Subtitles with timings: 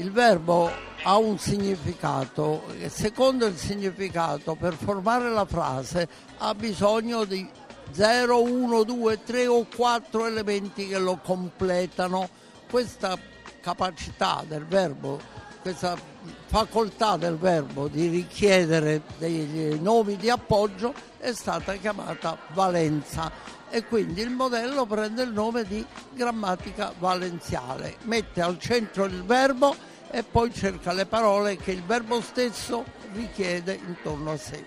[0.00, 0.70] Il verbo
[1.02, 6.08] ha un significato e secondo il significato per formare la frase
[6.38, 7.46] ha bisogno di
[7.90, 12.30] 0, 1, 2, 3 o 4 elementi che lo completano.
[12.70, 13.18] Questa
[13.60, 15.20] capacità del verbo,
[15.60, 15.98] questa
[16.46, 23.30] facoltà del verbo di richiedere dei nomi di appoggio è stata chiamata valenza
[23.68, 29.88] e quindi il modello prende il nome di grammatica valenziale, mette al centro il verbo
[30.10, 34.64] e poi cerca le parole che il verbo stesso richiede intorno a sé.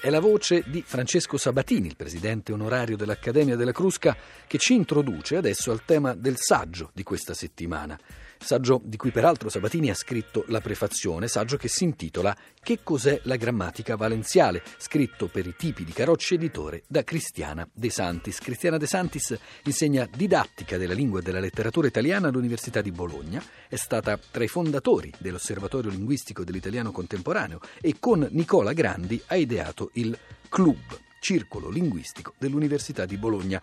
[0.00, 4.14] È la voce di Francesco Sabatini, il presidente onorario dell'Accademia della Crusca,
[4.46, 7.98] che ci introduce adesso al tema del saggio di questa settimana
[8.44, 13.20] saggio di cui peraltro Sabatini ha scritto la prefazione, saggio che si intitola Che cos'è
[13.24, 18.38] la grammatica valenziale, scritto per i tipi di Carocci Editore da Cristiana De Santis.
[18.38, 23.76] Cristiana De Santis insegna didattica della lingua e della letteratura italiana all'Università di Bologna, è
[23.76, 30.16] stata tra i fondatori dell'Osservatorio Linguistico dell'Italiano Contemporaneo e con Nicola Grandi ha ideato il
[30.48, 33.58] Club Circolo Linguistico dell'Università di Bologna.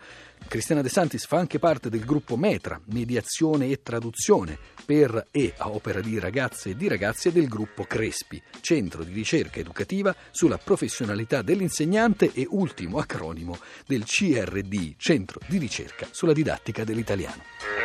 [0.48, 5.68] Cristiana De Santis fa anche parte del gruppo METRA, Mediazione e Traduzione, per e a
[5.68, 10.58] opera di ragazze e di ragazzi e del gruppo Crespi, Centro di ricerca educativa sulla
[10.58, 17.81] professionalità dell'insegnante e ultimo acronimo del CRD, Centro di ricerca sulla didattica dell'italiano.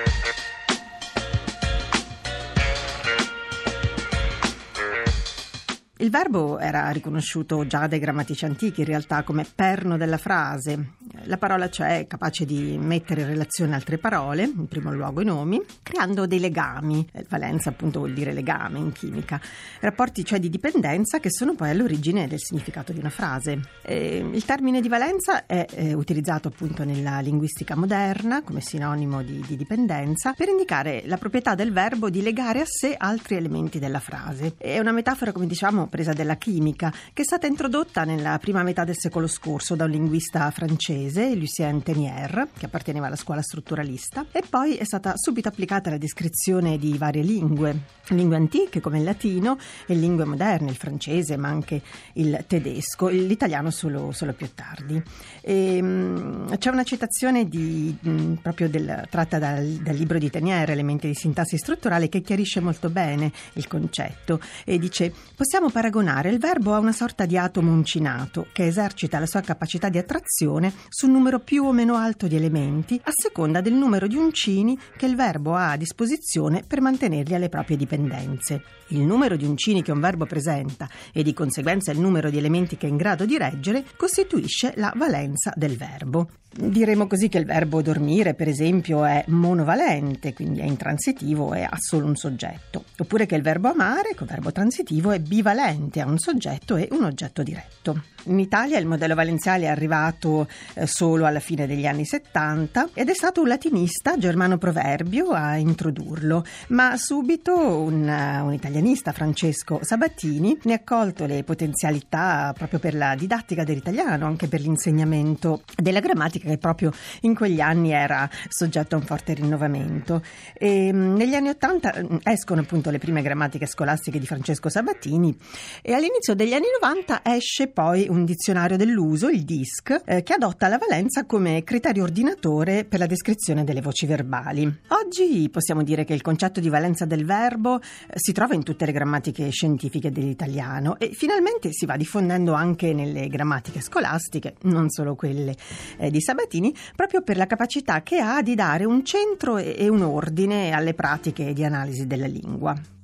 [6.00, 10.94] Il verbo era riconosciuto già dai grammatici antichi in realtà come perno della frase.
[11.24, 15.26] La parola cioè è capace di mettere in relazione altre parole, in primo luogo i
[15.26, 17.08] nomi, creando dei legami.
[17.12, 19.42] Eh, valenza appunto vuol dire legame in chimica.
[19.80, 23.60] Rapporti cioè di dipendenza che sono poi all'origine del significato di una frase.
[23.82, 29.44] E il termine di valenza è, è, utilizzato appunto nella linguistica moderna come sinonimo di,
[29.48, 34.00] di dipendenza per indicare la proprietà del verbo di legare a sé altri elementi della
[34.00, 34.54] frase.
[34.58, 38.84] È una metafora come diciamo presa della chimica, che è stata introdotta nella prima metà
[38.84, 44.44] del secolo scorso da un linguista francese, Lucien Tenière, che apparteneva alla scuola strutturalista, e
[44.48, 49.58] poi è stata subito applicata alla descrizione di varie lingue, lingue antiche come il latino
[49.86, 51.82] e lingue moderne, il francese, ma anche
[52.14, 55.02] il tedesco, l'italiano solo, solo più tardi.
[55.42, 60.72] E, um, c'è una citazione di, um, proprio del, tratta dal, dal, libro di Tenière,
[60.72, 66.40] Elementi di sintassi strutturale, che chiarisce molto bene il concetto e dice possiamo paragonare il
[66.40, 71.06] verbo a una sorta di atomo uncinato che esercita la sua capacità di attrazione su
[71.06, 75.06] un numero più o meno alto di elementi a seconda del numero di uncini che
[75.06, 78.64] il verbo ha a disposizione per mantenerli alle proprie dipendenze.
[78.88, 82.76] Il numero di uncini che un verbo presenta e di conseguenza il numero di elementi
[82.76, 86.30] che è in grado di reggere costituisce la valenza del verbo.
[86.50, 91.78] Diremo così che il verbo dormire, per esempio, è monovalente, quindi è intransitivo e ha
[91.78, 96.18] solo un soggetto, oppure che il verbo amare, il verbo transitivo, è bivalente, ha un
[96.18, 98.16] soggetto e un oggetto diretto.
[98.28, 103.10] In Italia il modello valenziale è arrivato eh, solo alla fine degli anni 70 ed
[103.10, 109.80] è stato un latinista, Germano Proverbio, a introdurlo, ma subito un, uh, un italianista, Francesco
[109.82, 116.02] Sabatini, ne ha colto le potenzialità proprio per la didattica dell'italiano, anche per l'insegnamento della
[116.02, 116.92] grammatica che proprio
[117.22, 120.22] in quegli anni era soggetto a un forte rinnovamento.
[120.54, 125.34] E, mm, negli anni 80 mm, escono appunto le prime grammatiche scolastiche di Francesco Sabatini
[125.82, 130.68] e all'inizio degli anni 90 esce poi un dizionario dell'uso, il DISC, eh, che adotta
[130.68, 134.64] la valenza come criterio ordinatore per la descrizione delle voci verbali.
[134.90, 138.86] Oggi possiamo dire che il concetto di valenza del verbo eh, si trova in tutte
[138.86, 145.16] le grammatiche scientifiche dell'italiano e finalmente si va diffondendo anche nelle grammatiche scolastiche, non solo
[145.16, 145.56] quelle
[145.98, 150.02] eh, di Sabatini, proprio per la capacità che ha di dare un centro e un
[150.02, 152.97] ordine alle pratiche di analisi della lingua.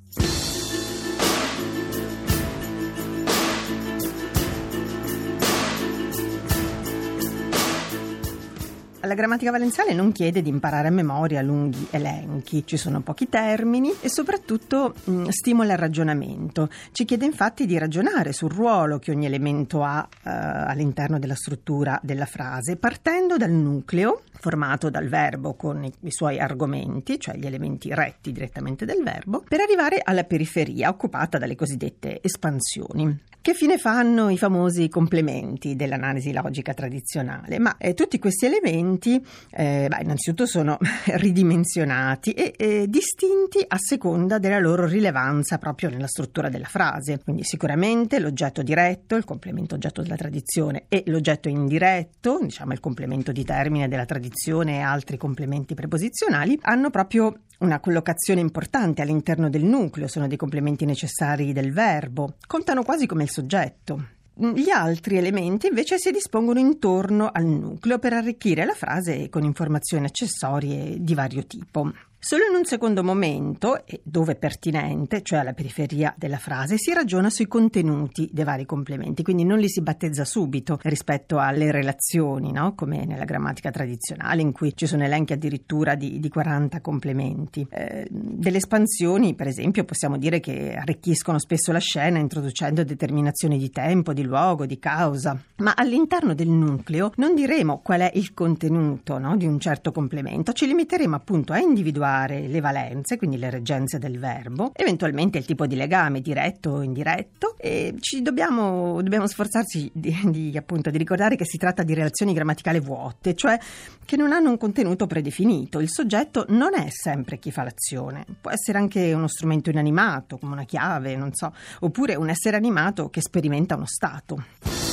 [9.06, 13.92] La grammatica valenziale non chiede di imparare a memoria lunghi elenchi, ci sono pochi termini
[14.00, 16.70] e soprattutto mh, mm, stimola il ragionamento.
[16.94, 22.00] Ci chiede infatti di ragionare sul ruolo che ogni elemento ha uh, all'interno della struttura
[22.02, 27.46] della frase, partendo dal nucleo formato dal verbo con i, i suoi argomenti, cioè gli
[27.46, 33.20] elementi retti direttamente del verbo, per arrivare alla periferia occupata dalle cosiddette espansioni.
[33.44, 37.60] Che fine fanno i famosi complementi dell'analisi logica tradizionale?
[37.60, 43.78] Ma eh, tutti questi elementi complementi, eh, beh, innanzitutto sono ridimensionati e eh, distinti a
[43.78, 47.20] seconda della loro rilevanza proprio nella struttura della frase.
[47.24, 53.32] Quindi sicuramente l'oggetto diretto, il complemento oggetto della tradizione e l'oggetto indiretto, diciamo il complemento
[53.32, 59.64] di termine della tradizione e altri complementi preposizionali, hanno proprio una collocazione importante all'interno del
[59.64, 64.13] nucleo, sono dei complementi necessari del verbo, contano quasi come il soggetto.
[64.36, 70.06] Gli altri elementi invece si dispongono intorno al nucleo per arricchire la frase con informazioni
[70.06, 71.92] accessorie di vario tipo.
[72.26, 77.30] Solo in un secondo momento, e dove pertinente, cioè alla periferia della frase, si ragiona
[77.30, 82.76] sui contenuti dei vari complementi, quindi non li si battezza subito rispetto alle relazioni, no?
[82.76, 87.68] come nella grammatica tradizionale in cui ci sono elenchi addirittura di, di 40 complementi.
[87.70, 93.70] Eh, delle espansioni, per esempio, possiamo dire che arricchiscono spesso la scena introducendo determinazioni di
[93.70, 99.18] tempo, di luogo, di causa, ma all'interno del nucleo non diremo qual è il contenuto
[99.18, 99.36] no?
[99.36, 103.98] di un certo complemento, ci limiteremo appunto a individuare individuare le valenze, quindi le reggenze
[103.98, 109.92] del verbo, eventualmente il tipo di legame diretto o indiretto e ci dobbiamo, dobbiamo sforzarci
[109.94, 113.58] di, di, appunto, di ricordare che si tratta di relazioni grammaticali vuote, cioè
[114.06, 115.80] che non hanno un contenuto predefinito.
[115.80, 120.54] Il soggetto non è sempre chi fa l'azione, può essere anche uno strumento inanimato, come
[120.54, 124.93] una chiave, non so, oppure un essere animato che sperimenta uno stato.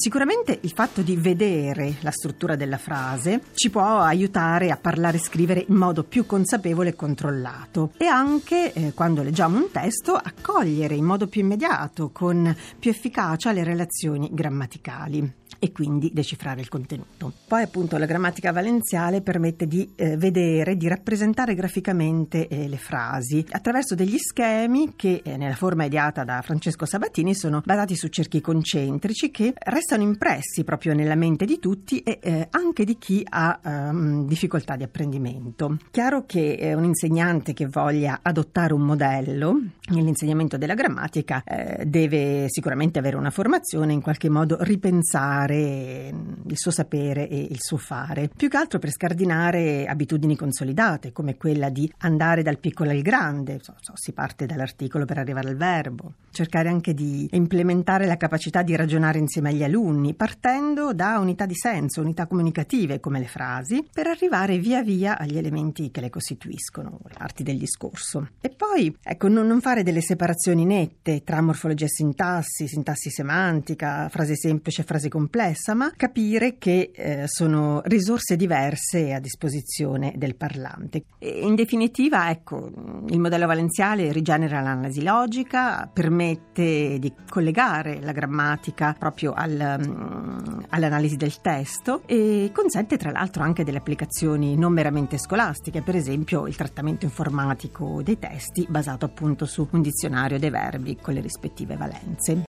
[0.00, 5.20] Sicuramente il fatto di vedere la struttura della frase ci può aiutare a parlare e
[5.20, 7.92] scrivere in modo più consapevole e controllato.
[7.98, 12.90] E anche eh, quando leggiamo un testo a cogliere in modo più immediato, con più
[12.90, 17.32] efficacia le relazioni grammaticali e quindi decifrare il contenuto.
[17.46, 23.44] Poi appunto la grammatica valenziale permette di eh, vedere, di rappresentare graficamente eh, le frasi
[23.50, 28.40] attraverso degli schemi che eh, nella forma ideata da Francesco Sabatini sono basati su cerchi
[28.40, 33.58] concentrici che restano impressi proprio nella mente di tutti e eh, anche di chi ha
[33.62, 35.76] ehm, difficoltà di apprendimento.
[35.90, 39.60] Chiaro che eh, un insegnante che voglia adottare un modello
[39.90, 46.70] nell'insegnamento della grammatica eh, deve sicuramente avere una formazione, in qualche modo ripensare il suo
[46.70, 51.90] sapere e il suo fare, più che altro per scardinare abitudini consolidate come quella di
[51.98, 56.68] andare dal piccolo al grande, so, so, si parte dall'articolo per arrivare al verbo, cercare
[56.68, 62.00] anche di implementare la capacità di ragionare insieme agli alunni, partendo da unità di senso,
[62.00, 67.14] unità comunicative come le frasi, per arrivare via via agli elementi che le costituiscono, le
[67.16, 68.28] parti del discorso.
[68.40, 74.08] E poi, ecco, non, non fare delle separazioni nette tra morfologia e sintassi, sintassi semantica,
[74.08, 75.29] frase semplice e frase complessa,
[75.74, 81.04] ma capire che eh, sono risorse diverse a disposizione del parlante.
[81.18, 82.70] E in definitiva, ecco,
[83.08, 90.64] il modello valenziale rigenera l'analisi logica, permette permette di collegare la grammatica proprio al, um,
[90.70, 96.46] all'analisi del testo e consente tra l'altro anche delle applicazioni non meramente scolastiche, per esempio
[96.46, 101.76] il trattamento informatico dei testi basato appunto su un dizionario dei verbi con le rispettive
[101.76, 102.36] valenze.